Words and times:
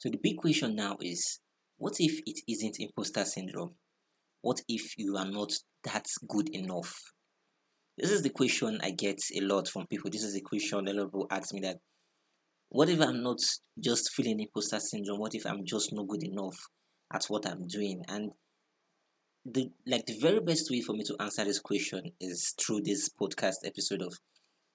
So 0.00 0.08
the 0.08 0.18
big 0.22 0.38
question 0.38 0.74
now 0.74 0.96
is 1.00 1.40
what 1.76 1.96
if 1.98 2.20
it 2.24 2.40
isn't 2.48 2.80
imposter 2.80 3.22
syndrome? 3.22 3.74
What 4.40 4.62
if 4.66 4.96
you 4.96 5.18
are 5.18 5.30
not 5.30 5.52
that 5.84 6.06
good 6.26 6.48
enough? 6.54 6.94
This 7.98 8.10
is 8.10 8.22
the 8.22 8.30
question 8.30 8.80
I 8.82 8.92
get 8.92 9.18
a 9.36 9.40
lot 9.42 9.68
from 9.68 9.86
people. 9.86 10.10
This 10.10 10.22
is 10.22 10.32
the 10.32 10.40
question 10.40 10.88
a 10.88 10.92
lot 10.94 11.04
of 11.04 11.08
people 11.08 11.26
ask 11.30 11.52
me 11.52 11.60
that 11.60 11.76
what 12.70 12.88
if 12.88 12.98
I'm 12.98 13.22
not 13.22 13.40
just 13.78 14.14
feeling 14.14 14.40
imposter 14.40 14.80
syndrome? 14.80 15.18
What 15.18 15.34
if 15.34 15.44
I'm 15.44 15.66
just 15.66 15.92
not 15.92 16.08
good 16.08 16.22
enough 16.22 16.56
at 17.12 17.26
what 17.26 17.46
I'm 17.46 17.66
doing? 17.66 18.02
And 18.08 18.30
the 19.44 19.70
like 19.86 20.06
the 20.06 20.18
very 20.18 20.40
best 20.40 20.70
way 20.70 20.80
for 20.80 20.94
me 20.94 21.04
to 21.04 21.16
answer 21.20 21.44
this 21.44 21.60
question 21.60 22.12
is 22.18 22.54
through 22.58 22.80
this 22.84 23.10
podcast 23.10 23.66
episode 23.66 24.00
of 24.00 24.14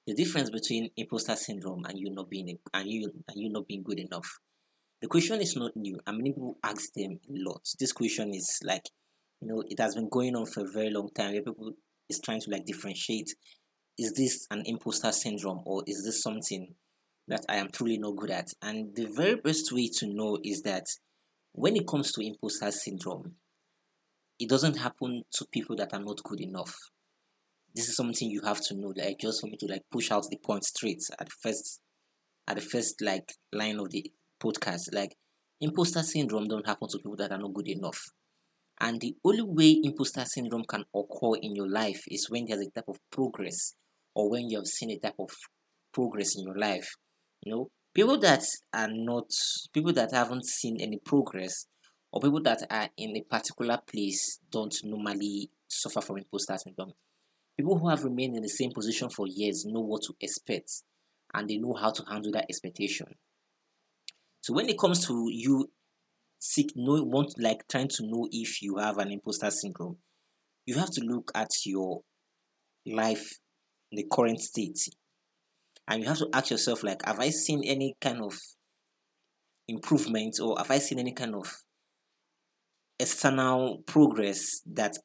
the 0.06 0.14
difference 0.14 0.52
between 0.52 0.92
imposter 0.96 1.36
syndrome 1.36 1.84
and 1.86 1.98
you 1.98 2.12
not 2.12 2.30
being 2.30 2.60
and 2.76 2.88
you 2.88 3.12
and 3.28 3.42
you 3.42 3.50
not 3.50 3.66
being 3.68 3.82
good 3.82 4.00
enough. 4.00 4.30
The 5.06 5.10
question 5.10 5.40
is 5.40 5.56
not 5.56 5.76
new. 5.76 6.00
I 6.08 6.14
mean, 6.14 6.34
people 6.34 6.58
ask 6.64 6.92
them 6.96 7.20
a 7.30 7.34
lot. 7.48 7.62
This 7.80 7.92
question 7.92 8.34
is 8.34 8.58
like, 8.64 8.90
you 9.40 9.48
know, 9.48 9.64
it 9.70 9.80
has 9.80 9.94
been 9.94 10.10
going 10.10 10.36
on 10.36 10.48
for 10.48 10.62
a 10.62 10.72
very 10.72 10.90
long 10.90 11.12
time. 11.16 11.34
People 11.34 11.74
is 12.10 12.20
trying 12.20 12.42
to 12.42 12.50
like 12.50 12.66
differentiate: 12.66 13.36
is 14.00 14.14
this 14.14 14.48
an 14.50 14.64
imposter 14.66 15.12
syndrome 15.12 15.62
or 15.64 15.84
is 15.86 16.04
this 16.04 16.24
something 16.24 16.74
that 17.28 17.46
I 17.48 17.58
am 17.58 17.70
truly 17.70 18.00
not 18.00 18.16
good 18.16 18.32
at? 18.32 18.48
And 18.64 18.96
the 18.96 19.06
very 19.16 19.36
best 19.36 19.72
way 19.72 19.92
to 20.00 20.08
know 20.08 20.40
is 20.44 20.64
that 20.64 20.88
when 21.52 21.76
it 21.76 21.88
comes 21.88 22.12
to 22.14 22.26
imposter 22.26 22.72
syndrome, 22.72 23.36
it 24.40 24.50
doesn't 24.50 24.78
happen 24.78 25.22
to 25.34 25.46
people 25.52 25.76
that 25.76 25.94
are 25.94 26.04
not 26.04 26.24
good 26.24 26.42
enough. 26.42 26.76
This 27.76 27.90
is 27.90 27.96
something 27.96 28.28
you 28.28 28.42
have 28.42 28.62
to 28.62 28.74
know, 28.76 28.92
like 28.98 29.20
just 29.20 29.42
for 29.42 29.46
me 29.46 29.58
to 29.58 29.68
like 29.68 29.84
push 29.92 30.10
out 30.10 30.26
the 30.32 30.40
point 30.44 30.64
straight 30.64 31.04
at 31.20 31.32
first 31.32 31.80
at 32.48 32.56
the 32.56 32.62
first 32.64 33.04
like 33.04 33.34
line 33.54 33.80
of 33.80 33.92
the 33.92 34.12
podcast. 34.42 34.94
Like 34.94 35.16
imposter 35.62 36.04
syndrome 36.04 36.48
don't 36.48 36.66
happen 36.66 36.88
to 36.90 36.98
people 36.98 37.16
that 37.18 37.32
are 37.32 37.38
not 37.38 37.54
good 37.54 37.68
enough. 37.68 38.02
And 38.80 39.00
the 39.00 39.16
only 39.24 39.44
way 39.44 39.80
imposter 39.84 40.26
syndrome 40.26 40.66
can 40.68 40.84
occur 40.94 41.38
in 41.42 41.56
your 41.56 41.70
life 41.70 42.04
is 42.08 42.30
when 42.30 42.46
there's 42.46 42.66
a 42.66 42.70
type 42.70 42.90
of 42.90 42.98
progress 43.10 43.74
or 44.14 44.30
when 44.30 44.50
you 44.50 44.58
have 44.58 44.68
seen 44.68 44.92
a 44.92 44.98
type 45.00 45.16
of 45.20 45.30
progress 45.94 46.36
in 46.38 46.44
your 46.44 46.58
life. 46.58 46.96
You 47.42 47.54
know, 47.54 47.68
people 47.94 48.20
that 48.20 48.44
are 48.74 48.90
not 48.92 49.32
people 49.74 49.94
that 49.94 50.12
haven't 50.12 50.46
seen 50.46 50.78
any 50.82 50.98
progress 50.98 51.68
or 52.12 52.22
people 52.22 52.42
that 52.44 52.64
are 52.70 52.90
in 52.98 53.16
a 53.16 53.22
particular 53.22 53.80
place 53.88 54.40
don't 54.52 54.76
normally 54.84 55.50
suffer 55.68 56.02
from 56.02 56.18
imposter 56.18 56.58
syndrome. 56.58 56.94
People 57.58 57.80
who 57.80 57.88
have 57.88 58.04
remained 58.04 58.36
in 58.36 58.42
the 58.42 58.50
same 58.50 58.72
position 58.72 59.10
for 59.10 59.28
years 59.28 59.66
know 59.66 59.80
what 59.80 60.02
to 60.04 60.14
expect 60.20 60.84
and 61.34 61.50
they 61.50 61.58
know 61.58 61.74
how 61.74 61.92
to 61.92 62.04
handle 62.10 62.32
that 62.34 62.46
expectation. 62.50 63.08
So 64.46 64.54
when 64.54 64.70
it 64.70 64.78
comes 64.78 65.08
to 65.08 65.28
you 65.32 65.72
seek 66.38 66.74
no 66.76 67.02
want 67.02 67.34
like 67.40 67.68
trying 67.68 67.88
to 67.88 68.06
know 68.06 68.28
if 68.32 68.62
you 68.62 68.78
have 68.78 69.00
an 69.00 69.12
imposter 69.12 69.50
syndrome, 69.50 69.98
you 70.68 70.76
have 70.76 70.92
to 70.92 71.02
look 71.02 71.32
at 71.34 71.50
your 71.66 72.02
life 72.86 73.40
in 73.92 73.96
the 73.96 74.06
current 74.12 74.40
state. 74.40 74.88
And 75.88 76.04
you 76.04 76.08
have 76.08 76.20
to 76.20 76.30
ask 76.32 76.52
yourself 76.52 76.84
like 76.84 77.04
have 77.08 77.20
I 77.20 77.32
seen 77.32 77.64
any 77.64 77.96
kind 78.00 78.22
of 78.22 78.40
improvement 79.68 80.40
or 80.40 80.60
have 80.60 80.70
I 80.70 80.78
seen 80.78 81.00
any 81.00 81.14
kind 81.14 81.34
of 81.34 81.52
external 83.00 83.80
progress 83.88 84.62
that 84.74 84.96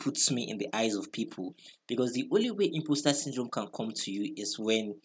puts 0.00 0.32
me 0.32 0.50
in 0.50 0.58
the 0.58 0.74
eyes 0.74 0.96
of 0.96 1.12
people 1.12 1.54
because 1.86 2.14
the 2.14 2.26
only 2.32 2.50
way 2.50 2.68
imposter 2.74 3.12
syndrome 3.12 3.48
can 3.48 3.68
come 3.68 3.92
to 3.92 4.10
you 4.10 4.34
is 4.36 4.58
when 4.58 4.96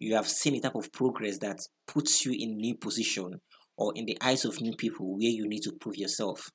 you 0.00 0.14
have 0.14 0.26
seen 0.26 0.56
a 0.56 0.60
type 0.60 0.74
of 0.74 0.90
progress 0.90 1.38
that 1.38 1.60
puts 1.86 2.24
you 2.24 2.32
in 2.32 2.56
new 2.56 2.74
position 2.74 3.40
or 3.76 3.92
in 3.94 4.06
the 4.06 4.18
eyes 4.20 4.44
of 4.44 4.60
new 4.60 4.74
people 4.74 5.12
where 5.12 5.28
you 5.28 5.46
need 5.46 5.62
to 5.62 5.72
prove 5.72 5.96
yourself. 5.96 6.50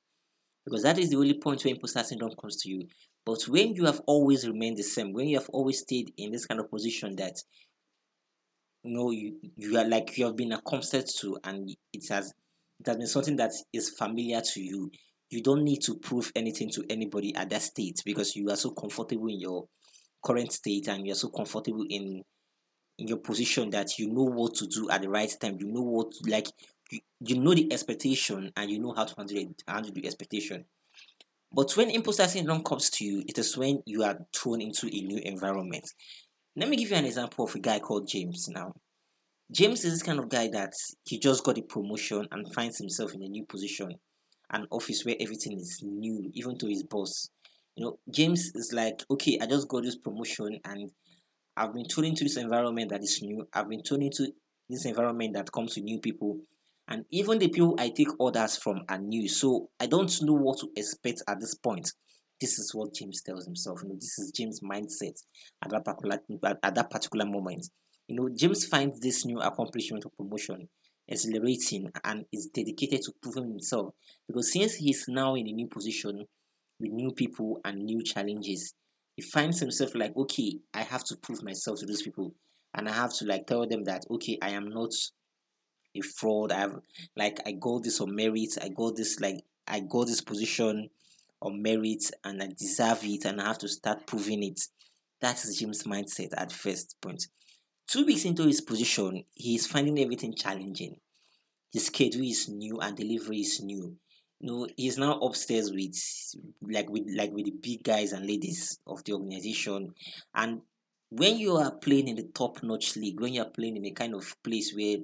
Because 0.64 0.82
that 0.82 0.98
is 0.98 1.10
the 1.10 1.16
only 1.16 1.38
point 1.38 1.64
where 1.64 1.72
imposter 1.72 2.02
syndrome 2.02 2.34
comes 2.40 2.56
to 2.62 2.68
you. 2.68 2.88
But 3.24 3.42
when 3.48 3.74
you 3.74 3.84
have 3.86 4.00
always 4.06 4.46
remained 4.46 4.76
the 4.76 4.82
same 4.82 5.12
when 5.12 5.28
you 5.28 5.38
have 5.38 5.48
always 5.50 5.80
stayed 5.80 6.12
in 6.16 6.32
this 6.32 6.44
kind 6.44 6.60
of 6.60 6.70
position 6.70 7.14
that 7.16 7.36
you 8.82 8.92
know 8.92 9.10
you, 9.10 9.36
you 9.56 9.78
are 9.78 9.84
like 9.84 10.16
you 10.18 10.26
have 10.26 10.36
been 10.36 10.52
accustomed 10.52 11.06
to 11.18 11.38
and 11.44 11.70
it 11.92 12.08
has 12.08 12.32
it 12.80 12.86
has 12.86 12.96
been 12.96 13.06
something 13.06 13.36
that 13.36 13.52
is 13.72 13.90
familiar 13.90 14.40
to 14.40 14.60
you 14.60 14.90
you 15.30 15.42
don't 15.42 15.64
need 15.64 15.82
to 15.82 15.96
prove 15.96 16.30
anything 16.36 16.70
to 16.70 16.84
anybody 16.88 17.34
at 17.34 17.50
that 17.50 17.62
state 17.62 18.00
because 18.04 18.36
you 18.36 18.48
are 18.48 18.56
so 18.56 18.70
comfortable 18.70 19.26
in 19.26 19.40
your 19.40 19.66
current 20.24 20.52
state 20.52 20.86
and 20.88 21.04
you're 21.04 21.16
so 21.16 21.28
comfortable 21.28 21.84
in 21.90 22.22
in 22.98 23.08
your 23.08 23.18
position 23.18 23.70
that 23.70 23.98
you 23.98 24.08
know 24.08 24.24
what 24.24 24.54
to 24.54 24.66
do 24.66 24.88
at 24.90 25.02
the 25.02 25.08
right 25.08 25.32
time 25.40 25.56
you 25.60 25.66
know 25.66 25.82
what 25.82 26.12
like 26.26 26.48
you, 26.90 27.00
you 27.20 27.38
know 27.38 27.54
the 27.54 27.72
expectation 27.72 28.52
and 28.56 28.70
you 28.70 28.78
know 28.78 28.94
how 28.94 29.04
to 29.04 29.14
handle 29.16 29.36
it 29.36 29.62
handle 29.66 29.92
the 29.92 30.06
expectation. 30.06 30.64
But 31.52 31.76
when 31.76 31.90
imposter 31.90 32.26
syndrome 32.26 32.62
comes 32.62 32.90
to 32.90 33.04
you 33.04 33.22
it 33.26 33.38
is 33.38 33.56
when 33.56 33.82
you 33.86 34.02
are 34.02 34.18
thrown 34.34 34.60
into 34.60 34.86
a 34.86 35.00
new 35.00 35.20
environment. 35.24 35.90
Let 36.56 36.68
me 36.68 36.76
give 36.76 36.90
you 36.90 36.96
an 36.96 37.04
example 37.04 37.44
of 37.44 37.54
a 37.54 37.58
guy 37.58 37.80
called 37.80 38.08
james 38.08 38.48
now. 38.48 38.72
James 39.52 39.84
is 39.84 39.92
this 39.92 40.02
kind 40.02 40.18
of 40.18 40.28
guy 40.28 40.48
that 40.48 40.72
he 41.04 41.18
just 41.18 41.44
got 41.44 41.58
a 41.58 41.62
promotion 41.62 42.26
and 42.30 42.52
finds 42.54 42.78
himself 42.78 43.14
in 43.14 43.22
a 43.22 43.28
new 43.28 43.44
position 43.44 43.90
an 44.50 44.66
office 44.70 45.04
where 45.04 45.16
everything 45.20 45.58
is 45.58 45.80
new, 45.82 46.30
even 46.34 46.56
to 46.58 46.66
his 46.66 46.82
boss. 46.82 47.30
You 47.76 47.84
know, 47.84 47.98
James 48.10 48.52
is 48.54 48.72
like, 48.72 49.02
okay, 49.10 49.38
I 49.40 49.46
just 49.46 49.68
got 49.68 49.82
this 49.82 49.96
promotion 49.96 50.58
and 50.64 50.90
I've 51.56 51.72
been 51.72 51.86
thrown 51.86 52.06
into 52.06 52.24
this 52.24 52.36
environment 52.36 52.90
that 52.90 53.02
is 53.02 53.22
new. 53.22 53.46
I've 53.52 53.68
been 53.68 53.82
thrown 53.82 54.02
into 54.02 54.32
this 54.68 54.84
environment 54.84 55.34
that 55.34 55.50
comes 55.52 55.76
with 55.76 55.84
new 55.84 56.00
people. 56.00 56.38
And 56.88 57.04
even 57.10 57.38
the 57.38 57.48
people 57.48 57.74
I 57.78 57.88
take 57.88 58.08
orders 58.18 58.56
from 58.56 58.82
are 58.88 58.98
new. 58.98 59.28
So 59.28 59.70
I 59.80 59.86
don't 59.86 60.22
know 60.22 60.34
what 60.34 60.58
to 60.60 60.68
expect 60.76 61.22
at 61.26 61.40
this 61.40 61.54
point. 61.54 61.92
This 62.40 62.58
is 62.58 62.74
what 62.74 62.94
James 62.94 63.22
tells 63.22 63.46
himself. 63.46 63.80
You 63.82 63.88
know, 63.88 63.94
this 63.94 64.18
is 64.18 64.30
James' 64.30 64.60
mindset 64.60 65.18
at 65.64 65.70
that 65.70 65.84
particular 65.84 66.20
at 66.62 66.74
that 66.74 66.90
particular 66.90 67.24
moment. 67.24 67.68
You 68.06 68.16
know, 68.16 68.28
James 68.28 68.66
finds 68.66 69.00
this 69.00 69.24
new 69.24 69.40
accomplishment 69.40 70.04
of 70.04 70.16
promotion 70.16 70.68
exhilarating 71.08 71.90
and 72.04 72.24
is 72.32 72.48
dedicated 72.52 73.02
to 73.02 73.12
proving 73.22 73.48
himself 73.48 73.94
because 74.26 74.52
since 74.52 74.74
he's 74.74 75.06
now 75.08 75.34
in 75.34 75.46
a 75.46 75.52
new 75.52 75.68
position 75.68 76.24
with 76.80 76.90
new 76.90 77.12
people 77.12 77.60
and 77.64 77.84
new 77.84 78.02
challenges 78.02 78.74
he 79.16 79.22
finds 79.22 79.58
himself 79.58 79.94
like 79.94 80.14
okay 80.16 80.58
i 80.74 80.82
have 80.82 81.02
to 81.02 81.16
prove 81.16 81.42
myself 81.42 81.80
to 81.80 81.86
those 81.86 82.02
people. 82.02 82.34
And 82.74 82.88
i 82.88 82.92
have 82.92 83.12
to 83.14 83.24
like 83.24 83.46
tell 83.46 83.66
them 83.66 83.84
that 83.84 84.04
okay 84.10 84.38
i 84.42 84.50
am 84.50 84.68
not 84.68 84.92
a 85.94 86.00
fraud. 86.02 86.52
I 86.52 86.60
have 86.60 86.80
like 87.16 87.40
i 87.46 87.52
got 87.52 87.82
this 87.82 88.00
on 88.00 88.14
merit. 88.14 88.58
I 88.62 88.68
got 88.68 88.96
this 88.96 89.18
like 89.20 89.42
i 89.66 89.80
got 89.80 90.06
this 90.06 90.20
position 90.20 90.90
on 91.40 91.62
merit 91.62 92.10
and 92.24 92.42
i 92.42 92.48
deserve 92.48 93.00
it 93.02 93.24
and 93.24 93.40
i 93.40 93.46
have 93.46 93.58
to 93.58 93.68
start 93.68 94.06
proving 94.06 94.42
it. 94.42 94.60
That 95.20 95.42
is 95.42 95.58
Jim's 95.58 95.84
mindset 95.84 96.34
at 96.36 96.52
first 96.52 96.96
point. 97.00 97.26
Two 97.86 98.04
weeks 98.04 98.24
into 98.24 98.42
his 98.42 98.60
position, 98.60 99.24
he 99.32 99.54
is 99.54 99.66
finding 99.66 99.98
everything 99.98 100.34
challenging. 100.34 100.96
His 101.72 101.86
schedule 101.86 102.24
is 102.24 102.48
new 102.48 102.80
and 102.80 102.96
delivery 102.96 103.40
is 103.40 103.62
new. 103.62 103.96
Know, 104.40 104.68
he's 104.76 104.98
now 104.98 105.18
upstairs 105.20 105.72
with 105.72 105.96
like 106.62 106.90
with 106.90 107.08
like 107.16 107.32
with 107.32 107.46
the 107.46 107.52
big 107.52 107.82
guys 107.82 108.12
and 108.12 108.26
ladies 108.26 108.78
of 108.86 109.02
the 109.04 109.14
organization. 109.14 109.94
And 110.34 110.60
when 111.10 111.38
you 111.38 111.56
are 111.56 111.72
playing 111.72 112.08
in 112.08 112.16
the 112.16 112.28
top 112.34 112.62
notch 112.62 112.96
league, 112.96 113.20
when 113.20 113.32
you 113.32 113.42
are 113.42 113.50
playing 113.50 113.76
in 113.76 113.86
a 113.86 113.92
kind 113.92 114.14
of 114.14 114.36
place 114.42 114.74
where 114.74 114.98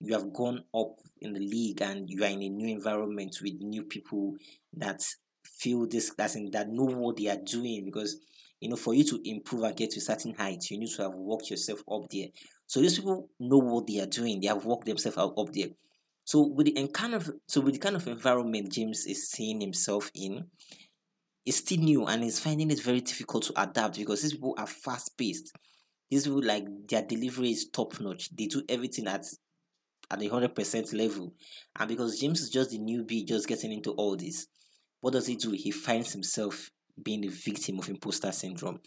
you 0.00 0.14
have 0.14 0.32
gone 0.32 0.64
up 0.74 0.96
in 1.20 1.34
the 1.34 1.40
league 1.40 1.82
and 1.82 2.08
you 2.08 2.24
are 2.24 2.28
in 2.28 2.42
a 2.42 2.48
new 2.48 2.68
environment 2.68 3.38
with 3.42 3.60
new 3.60 3.84
people 3.84 4.34
that 4.74 5.02
feel 5.44 5.86
this 5.86 6.12
as 6.18 6.36
in 6.36 6.50
that 6.50 6.68
know 6.68 6.84
what 6.84 7.16
they 7.16 7.28
are 7.28 7.36
doing 7.44 7.84
because 7.84 8.18
you 8.62 8.68
know, 8.68 8.76
for 8.76 8.94
you 8.94 9.02
to 9.02 9.20
improve 9.28 9.64
and 9.64 9.76
get 9.76 9.90
to 9.90 9.98
a 9.98 10.00
certain 10.00 10.34
height, 10.34 10.70
you 10.70 10.78
need 10.78 10.88
to 10.90 11.02
have 11.02 11.14
worked 11.14 11.50
yourself 11.50 11.82
up 11.90 12.08
there. 12.08 12.28
So 12.68 12.80
these 12.80 12.96
people 12.96 13.28
know 13.40 13.58
what 13.58 13.88
they 13.88 13.98
are 13.98 14.06
doing; 14.06 14.40
they 14.40 14.46
have 14.46 14.64
worked 14.64 14.86
themselves 14.86 15.18
out 15.18 15.34
up 15.36 15.52
there. 15.52 15.70
So 16.24 16.46
with 16.46 16.66
the 16.66 16.88
kind 16.88 17.14
of 17.14 17.30
so 17.48 17.60
with 17.60 17.74
the 17.74 17.80
kind 17.80 17.96
of 17.96 18.06
environment 18.06 18.72
James 18.72 19.06
is 19.06 19.30
seeing 19.30 19.60
himself 19.60 20.10
in, 20.14 20.44
it's 21.44 21.58
still 21.58 21.78
new 21.78 22.06
and 22.06 22.22
he's 22.22 22.40
finding 22.40 22.70
it 22.70 22.82
very 22.82 23.00
difficult 23.00 23.44
to 23.44 23.62
adapt 23.62 23.98
because 23.98 24.22
these 24.22 24.32
people 24.32 24.54
are 24.58 24.66
fast 24.66 25.16
paced. 25.18 25.52
These 26.10 26.24
people 26.24 26.44
like 26.44 26.64
their 26.88 27.02
delivery 27.02 27.50
is 27.50 27.70
top 27.70 27.98
notch. 28.00 28.34
They 28.36 28.46
do 28.46 28.62
everything 28.68 29.08
at 29.08 29.24
at 30.10 30.22
a 30.22 30.28
hundred 30.28 30.54
percent 30.54 30.92
level, 30.92 31.32
and 31.78 31.88
because 31.88 32.18
James 32.18 32.40
is 32.40 32.50
just 32.50 32.70
the 32.70 32.78
newbie, 32.78 33.26
just 33.26 33.48
getting 33.48 33.72
into 33.72 33.92
all 33.92 34.16
this, 34.16 34.46
what 35.00 35.14
does 35.14 35.26
he 35.26 35.36
do? 35.36 35.50
He 35.52 35.70
finds 35.70 36.12
himself 36.12 36.70
being 37.02 37.24
a 37.24 37.28
victim 37.28 37.78
of 37.78 37.88
imposter 37.88 38.30
syndrome. 38.30 38.78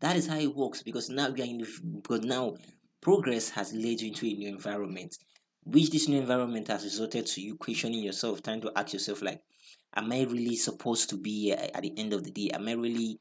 That 0.00 0.16
is 0.16 0.26
how 0.26 0.38
it 0.38 0.54
works 0.54 0.82
because 0.82 1.08
now 1.08 1.28
you 1.28 1.42
are 1.42 1.46
in 1.46 1.58
the, 1.58 1.68
because 2.02 2.20
now 2.20 2.54
progress 3.00 3.48
has 3.50 3.72
led 3.72 4.00
you 4.00 4.08
into 4.08 4.26
a 4.26 4.34
new 4.34 4.48
environment, 4.48 5.16
which 5.66 5.90
this 5.90 6.08
new 6.08 6.20
environment 6.20 6.68
has 6.68 6.84
resulted 6.84 7.26
to 7.26 7.40
you 7.40 7.56
questioning 7.56 8.02
yourself, 8.02 8.40
trying 8.40 8.60
to 8.60 8.70
ask 8.76 8.92
yourself 8.92 9.20
like, 9.20 9.42
am 9.96 10.12
I 10.12 10.22
really 10.22 10.54
supposed 10.54 11.10
to 11.10 11.16
be 11.16 11.46
here 11.46 11.58
at 11.74 11.82
the 11.82 11.92
end 11.98 12.12
of 12.12 12.22
the 12.22 12.30
day? 12.30 12.50
Am 12.54 12.68
I 12.68 12.72
really 12.72 13.18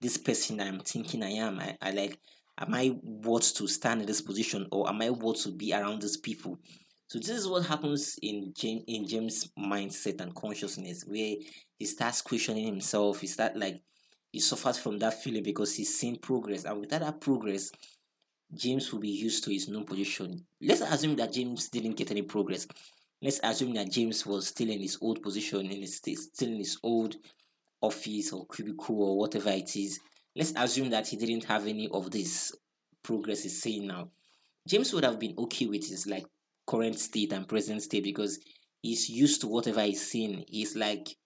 this 0.00 0.16
person 0.16 0.60
I'm 0.60 0.80
thinking 0.80 1.22
I 1.22 1.30
am? 1.30 1.60
I, 1.60 1.76
I 1.80 1.92
like 1.92 2.18
am 2.58 2.74
I 2.74 2.96
worth 3.02 3.54
to 3.54 3.68
stand 3.68 4.00
in 4.00 4.06
this 4.06 4.20
position 4.20 4.66
or 4.72 4.88
am 4.88 5.02
I 5.02 5.10
worth 5.10 5.44
to 5.44 5.52
be 5.52 5.72
around 5.72 6.02
these 6.02 6.16
people? 6.16 6.58
So 7.06 7.20
this 7.20 7.30
is 7.30 7.46
what 7.46 7.64
happens 7.64 8.18
in 8.22 8.52
James 8.56 8.82
in 8.88 9.06
James' 9.06 9.48
mindset 9.56 10.20
and 10.20 10.34
consciousness, 10.34 11.04
where 11.06 11.36
he 11.78 11.86
starts 11.86 12.22
questioning 12.22 12.66
himself. 12.66 13.20
He 13.20 13.28
start 13.28 13.56
like 13.56 13.80
he 14.32 14.40
suffers 14.40 14.78
from 14.78 14.98
that 14.98 15.22
feeling 15.22 15.44
because 15.44 15.76
he's 15.76 15.96
seen 15.96 16.18
progress, 16.18 16.64
and 16.64 16.80
without 16.80 17.02
that 17.02 17.20
progress, 17.20 17.70
James 18.52 18.92
will 18.92 19.00
be 19.00 19.08
used 19.08 19.44
to 19.44 19.50
his 19.50 19.68
new 19.68 19.84
position. 19.84 20.44
Let's 20.60 20.80
assume 20.80 21.16
that 21.16 21.32
James 21.32 21.68
didn't 21.68 21.96
get 21.96 22.10
any 22.10 22.22
progress. 22.22 22.66
Let's 23.22 23.40
assume 23.42 23.74
that 23.74 23.90
James 23.90 24.26
was 24.26 24.48
still 24.48 24.70
in 24.70 24.80
his 24.80 24.98
old 25.00 25.22
position, 25.22 25.70
in 25.70 25.80
his 25.80 25.96
still 25.96 26.48
in 26.48 26.58
his 26.58 26.78
old 26.82 27.16
office 27.80 28.32
or 28.32 28.46
cubicle 28.46 29.02
or 29.02 29.18
whatever 29.18 29.50
it 29.50 29.74
is. 29.76 30.00
Let's 30.36 30.52
assume 30.56 30.90
that 30.90 31.06
he 31.08 31.16
didn't 31.16 31.44
have 31.44 31.66
any 31.66 31.88
of 31.88 32.10
this 32.10 32.52
progress 33.02 33.44
he's 33.44 33.62
saying 33.62 33.86
now. 33.86 34.10
James 34.66 34.92
would 34.92 35.04
have 35.04 35.18
been 35.18 35.34
okay 35.38 35.66
with 35.66 35.88
his 35.88 36.06
like 36.06 36.26
current 36.66 36.98
state 36.98 37.32
and 37.32 37.46
present 37.46 37.82
state 37.82 38.04
because 38.04 38.38
he's 38.82 39.08
used 39.08 39.40
to 39.42 39.46
whatever 39.46 39.82
he's 39.82 40.06
seeing. 40.06 40.44
He's 40.48 40.74
like 40.74 41.16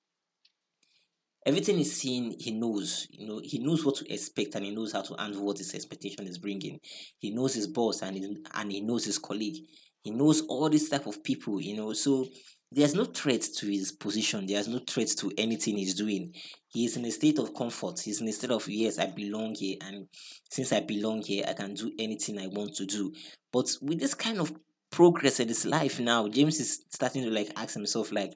everything 1.49 1.79
he's 1.79 1.97
seen, 1.97 2.37
he 2.39 2.51
knows. 2.51 3.09
You 3.11 3.27
know, 3.27 3.41
he 3.43 3.59
knows 3.59 3.85
what 3.85 3.97
to 3.97 4.13
expect 4.13 4.55
and 4.55 4.67
he 4.67 4.71
knows 4.71 4.93
how 4.93 5.01
to 5.01 5.15
handle 5.19 5.45
what 5.45 5.59
his 5.59 5.75
expectation 5.75 6.27
is 6.27 6.39
bringing. 6.39 6.79
He 7.19 7.31
knows 7.31 7.55
his 7.55 7.67
boss 7.67 8.03
and 8.03 8.17
he, 8.17 8.37
and 8.55 8.71
he 8.71 8.83
knows 8.83 9.07
his 9.07 9.19
colleague. 9.19 9.65
He 10.03 10.11
knows 10.11 10.43
all 10.43 10.69
this 10.69 10.89
type 10.91 11.07
of 11.07 11.25
people. 11.25 11.61
You 11.61 11.77
know, 11.77 11.93
so 11.95 12.27
there's 12.71 12.95
no 12.95 13.05
threat 13.05 13.41
to 13.57 13.67
his 13.67 13.93
position. 13.93 14.47
There's 14.47 14.69
no 14.69 14.81
threat 14.81 15.09
to 15.19 15.33
anything 15.39 15.79
he's 15.79 15.95
doing. 15.95 16.35
He 16.69 16.85
is 16.85 16.99
in 16.99 17.05
a 17.07 17.11
state 17.11 17.39
of 17.39 17.55
comfort. 17.55 18.01
He's 18.01 18.21
in 18.21 18.29
a 18.29 18.33
state 18.33 18.51
of 18.51 18.69
yes, 18.69 18.99
I 18.99 19.07
belong 19.07 19.55
here, 19.55 19.79
and 19.81 20.07
since 20.51 20.71
I 20.73 20.81
belong 20.81 21.23
here, 21.23 21.47
I 21.49 21.55
can 21.55 21.73
do 21.73 21.91
anything 21.99 22.39
I 22.39 22.47
want 22.49 22.75
to 22.77 22.85
do. 22.85 23.13
But 23.51 23.75
with 23.81 23.99
this 23.99 24.13
kind 24.13 24.39
of 24.39 24.53
progress 24.91 25.41
in 25.41 25.49
his 25.49 25.65
life 25.65 25.99
now, 25.99 26.29
James 26.29 26.61
is 26.61 26.85
starting 26.91 27.25
to 27.25 27.31
like 27.31 27.51
ask 27.57 27.73
himself, 27.73 28.13
like, 28.13 28.35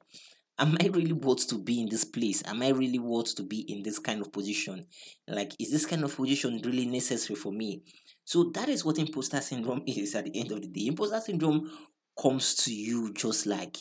am 0.62 0.76
I 0.80 0.86
really 0.86 1.12
worth 1.12 1.48
to 1.48 1.58
be 1.58 1.80
in 1.80 1.88
this 1.88 2.04
place? 2.04 2.42
Am 2.46 2.62
I 2.62 2.68
really 2.68 3.00
worth 3.00 3.34
to 3.34 3.42
be 3.42 3.60
in 3.60 3.82
this 3.82 3.98
kind 3.98 4.20
of 4.20 4.32
position? 4.32 4.86
Like, 5.26 5.52
is 5.58 5.72
this 5.72 5.84
kind 5.84 6.04
of 6.04 6.14
position 6.14 6.60
really 6.64 6.86
necessary 6.86 7.36
for 7.36 7.52
me? 7.52 7.82
So 8.24 8.44
that 8.54 8.68
is 8.68 8.84
what 8.84 8.98
imposter 8.98 9.40
syndrome 9.40 9.82
is 9.86 10.14
at 10.14 10.24
the 10.24 10.38
end 10.38 10.52
of 10.52 10.62
the 10.62 10.68
day. 10.68 10.86
Imposter 10.86 11.20
syndrome 11.20 11.68
comes 12.20 12.54
to 12.54 12.72
you 12.72 13.12
just 13.12 13.46
like 13.46 13.76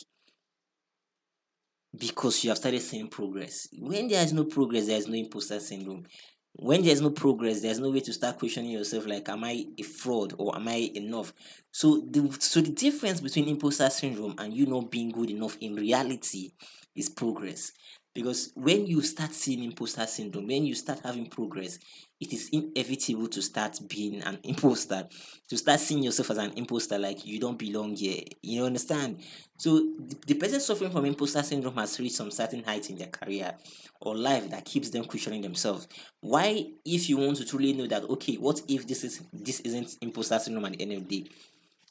because 1.96 2.42
you 2.42 2.50
have 2.50 2.58
started 2.58 2.80
seeing 2.80 3.08
progress. 3.08 3.68
When 3.78 4.08
there 4.08 4.24
is 4.24 4.32
no 4.32 4.44
progress, 4.44 4.86
there 4.86 4.98
is 4.98 5.06
no 5.06 5.14
imposter 5.14 5.60
syndrome 5.60 6.06
when 6.54 6.82
there's 6.82 7.00
no 7.00 7.10
progress 7.10 7.62
there's 7.62 7.80
no 7.80 7.90
way 7.90 8.00
to 8.00 8.12
start 8.12 8.38
questioning 8.38 8.70
yourself 8.70 9.06
like 9.06 9.28
am 9.28 9.44
i 9.44 9.64
a 9.78 9.82
fraud 9.82 10.34
or 10.38 10.54
am 10.54 10.68
i 10.68 10.90
enough? 10.94 11.32
So 11.70 12.00
the 12.10 12.36
so 12.40 12.60
the 12.60 12.70
difference 12.70 13.20
between 13.20 13.48
imposter 13.48 13.88
syndrome 13.90 14.34
and 14.38 14.52
you 14.52 14.66
not 14.66 14.90
being 14.90 15.10
good 15.10 15.30
enough 15.30 15.56
in 15.60 15.74
reality 15.74 16.52
is 16.94 17.08
progress 17.08 17.72
because 18.14 18.52
when 18.54 18.86
you 18.86 19.02
start 19.02 19.32
seeing 19.32 19.62
imposter 19.64 20.06
syndrome 20.06 20.46
when 20.46 20.64
you 20.64 20.74
start 20.74 21.00
having 21.04 21.26
progress 21.26 21.78
it 22.22 22.32
is 22.32 22.50
inevitable 22.52 23.26
to 23.26 23.42
start 23.42 23.80
being 23.88 24.22
an 24.22 24.38
imposter. 24.44 25.08
To 25.48 25.58
start 25.58 25.80
seeing 25.80 26.04
yourself 26.04 26.30
as 26.30 26.38
an 26.38 26.52
imposter 26.52 26.96
like 26.96 27.26
you 27.26 27.40
don't 27.40 27.58
belong 27.58 27.96
here. 27.96 28.22
You 28.42 28.64
understand? 28.64 29.18
So 29.58 29.78
the, 29.98 30.16
the 30.28 30.34
person 30.34 30.60
suffering 30.60 30.92
from 30.92 31.04
imposter 31.04 31.42
syndrome 31.42 31.74
has 31.74 31.98
reached 31.98 32.14
some 32.14 32.30
certain 32.30 32.62
height 32.62 32.88
in 32.90 32.96
their 32.96 33.08
career 33.08 33.54
or 34.00 34.16
life 34.16 34.48
that 34.50 34.64
keeps 34.64 34.90
them 34.90 35.04
questioning 35.04 35.42
themselves. 35.42 35.88
Why 36.20 36.66
if 36.84 37.08
you 37.08 37.16
want 37.16 37.38
to 37.38 37.44
truly 37.44 37.72
know 37.72 37.88
that 37.88 38.04
okay 38.04 38.36
what 38.36 38.62
if 38.68 38.86
this 38.86 39.02
is 39.02 39.22
this 39.32 39.58
isn't 39.60 39.96
imposter 40.00 40.38
syndrome 40.38 40.66
at 40.66 40.72
the 40.74 40.82
end 40.82 40.92
of 40.92 41.08
the 41.08 41.22
day 41.22 41.30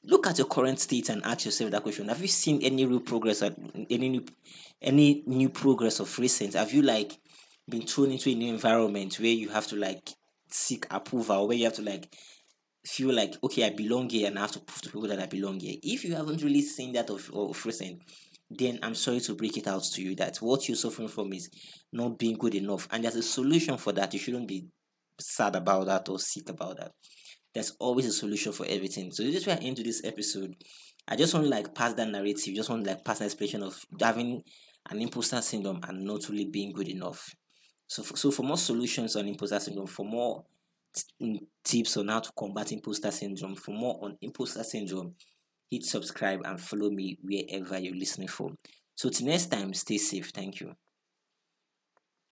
look 0.04 0.28
at 0.28 0.38
your 0.38 0.48
current 0.48 0.80
state 0.80 1.10
and 1.10 1.24
ask 1.26 1.46
yourself 1.46 1.72
that 1.72 1.84
question. 1.84 2.08
Have 2.08 2.22
you 2.22 2.28
seen 2.28 2.62
any 2.62 2.86
real 2.86 3.00
progress 3.00 3.44
or 3.44 3.56
any 3.90 4.10
new 4.10 4.26
any 4.82 5.24
new 5.26 5.50
progress 5.50 6.00
of 6.00 6.18
recent? 6.20 6.54
Have 6.56 6.74
you 6.74 6.82
like 6.82 7.18
been 7.70 7.84
thrown 7.84 8.12
into 8.12 8.30
a 8.30 8.36
new 8.36 8.54
environment 8.54 9.20
where 9.20 9.30
you 9.30 9.50
have 9.50 9.68
to 9.68 9.76
like 9.76 10.10
seek 10.50 10.86
approval 10.92 11.48
where 11.48 11.58
you 11.58 11.66
have 11.66 11.76
to 11.76 11.82
like 11.82 12.14
feel 12.86 13.14
like 13.14 13.36
okay 13.44 13.64
i 13.64 13.70
belong 13.70 14.10
here 14.10 14.28
and 14.28 14.38
i 14.38 14.42
have 14.42 14.52
to 14.52 14.60
prove 14.60 14.82
to 14.82 14.90
people 14.90 15.08
that 15.08 15.20
i 15.20 15.28
belong 15.28 15.60
here? 15.60 15.78
If 15.84 16.04
you 16.04 16.16
haven't 16.16 16.42
really 16.42 16.62
seen 16.62 16.94
that 16.94 17.10
of, 17.10 17.30
of 17.34 17.66
recent 17.66 18.02
then 18.50 18.80
i'm 18.84 18.96
sorry 18.96 19.22
to 19.22 19.36
break 19.36 19.56
it 19.56 19.68
out 19.68 19.84
to 19.84 20.02
you 20.02 20.16
that 20.16 20.38
what 20.38 20.68
you're 20.68 20.76
suffering 20.76 21.08
from 21.08 21.32
is 21.32 21.50
not 21.94 22.18
being 22.18 22.38
good 22.38 22.56
enough. 22.56 22.88
And 22.92 23.04
there's 23.04 23.16
a 23.16 23.24
solution 23.24 23.78
for 23.78 23.92
that. 23.94 24.14
You 24.14 24.20
shouldn't 24.20 24.48
be 24.48 24.66
sad 25.20 25.56
about 25.56 25.86
that 25.86 26.10
or 26.10 26.20
sick 26.20 26.50
about 26.50 26.78
that 26.78 26.92
there's 27.54 27.72
always 27.80 28.06
a 28.06 28.12
solution 28.12 28.52
for 28.52 28.66
everything 28.68 29.12
so 29.12 29.24
this 29.24 29.36
is 29.36 29.48
where 29.48 29.58
i 29.58 29.64
into 29.64 29.84
this 29.84 30.02
episode 30.04 30.56
i 31.08 31.16
just 31.16 31.34
want 31.34 31.46
to 31.46 31.50
like 31.50 31.74
pass 31.76 31.94
that 31.94 32.10
narrative 32.10 32.56
just 32.56 32.70
want 32.70 32.84
to 32.84 32.90
like 32.90 33.04
pass 33.04 33.20
an 33.20 33.26
explanation 33.26 33.64
of 33.64 33.84
having 34.00 34.42
an 34.90 35.02
imposter 35.02 35.42
syndrome 35.42 35.80
and 35.88 36.04
not 36.04 36.28
really 36.30 36.46
being 36.46 36.72
good 36.72 36.88
enough 36.88 37.34
so, 37.92 38.04
for, 38.04 38.16
so 38.16 38.32
for 38.32 38.44
more 38.44 38.56
solutions 38.58 39.18
on 39.18 39.28
imposter 39.28 39.60
syndrome, 39.60 39.88
for 39.88 40.06
more 40.06 40.46
t- 40.96 41.04
mm, 41.22 41.40
tips 41.62 41.98
on 41.98 42.08
how 42.08 42.22
to 42.22 42.32
combat 42.40 42.72
imposter 42.72 43.12
syndrome, 43.12 43.54
for 43.54 43.72
more 43.72 44.00
on 44.02 44.18
imposter 44.22 44.64
syndrome, 44.64 45.14
hit 45.70 45.84
subscribe 45.84 46.40
and 46.46 46.58
follow 46.58 46.90
me 46.90 47.18
wherever 47.22 47.78
you're 47.78 47.94
listening 47.94 48.30
from. 48.30 48.56
So 48.96 49.10
till 49.10 49.28
next 49.28 49.48
time, 49.48 49.74
stay 49.74 49.98
safe. 49.98 50.30
Thank 50.30 50.62
you. 50.62 50.74